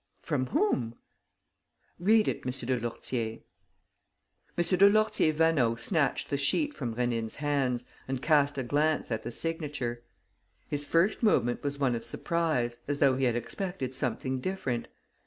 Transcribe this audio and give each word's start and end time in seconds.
"From 0.23 0.47
whom?" 0.47 0.95
"Read 1.99 2.27
it, 2.27 2.41
M. 2.43 2.49
de 2.51 2.79
Lourtier." 2.79 3.41
M. 4.57 4.63
de 4.63 4.89
Lourtier 4.89 5.31
Vaneau 5.31 5.75
snatched 5.75 6.31
the 6.31 6.37
sheet 6.37 6.73
from 6.73 6.95
Rénine's 6.95 7.35
hands 7.35 7.85
and 8.07 8.19
cast 8.19 8.57
a 8.57 8.63
glance 8.63 9.11
at 9.11 9.21
the 9.21 9.31
signature. 9.31 10.01
His 10.67 10.85
first 10.85 11.21
movement 11.21 11.61
was 11.61 11.77
one 11.77 11.93
of 11.93 12.03
surprise, 12.03 12.79
as 12.87 12.97
though 12.97 13.15
he 13.15 13.25
had 13.25 13.35
expected 13.35 13.93
something 13.93 14.39
different. 14.39 14.87